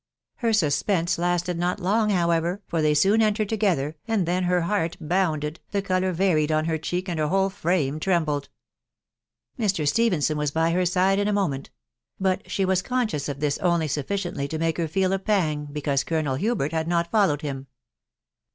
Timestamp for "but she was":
12.19-12.81